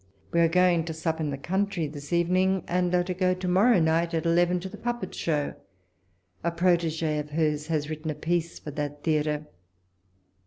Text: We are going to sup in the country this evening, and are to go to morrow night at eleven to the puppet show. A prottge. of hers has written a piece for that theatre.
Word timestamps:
We 0.31 0.39
are 0.39 0.47
going 0.49 0.83
to 0.85 0.95
sup 0.95 1.19
in 1.19 1.29
the 1.29 1.37
country 1.37 1.85
this 1.85 2.11
evening, 2.11 2.63
and 2.67 2.95
are 2.95 3.03
to 3.03 3.13
go 3.13 3.35
to 3.35 3.47
morrow 3.47 3.79
night 3.79 4.15
at 4.15 4.25
eleven 4.25 4.59
to 4.61 4.67
the 4.67 4.75
puppet 4.75 5.13
show. 5.13 5.53
A 6.43 6.51
prottge. 6.51 7.03
of 7.19 7.29
hers 7.29 7.67
has 7.67 7.87
written 7.87 8.09
a 8.09 8.15
piece 8.15 8.57
for 8.57 8.71
that 8.71 9.03
theatre. 9.03 9.45